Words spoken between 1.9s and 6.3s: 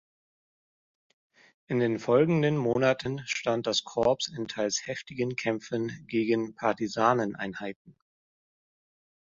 folgenden Monaten stand das Korps in teils heftigen Kämpfen